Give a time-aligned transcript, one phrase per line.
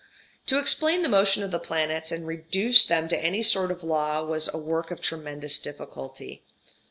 [0.47, 4.25] To explain the motion of the planets and reduce them to any sort of law
[4.25, 6.43] was a work of tremendous difficulty.